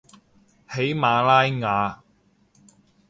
[0.67, 2.01] 喜马拉雅